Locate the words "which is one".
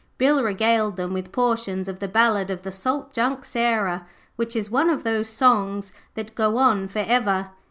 4.35-4.89